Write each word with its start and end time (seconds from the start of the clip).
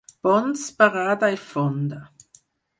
Ponts, 0.27 0.63
parada 0.79 1.31
i 1.37 1.39
fonda. 1.53 2.03